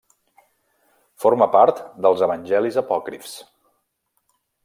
Forma 1.25 1.47
part 1.55 1.83
dels 2.07 2.25
Evangelis 2.29 2.81
apòcrifs. 2.85 3.39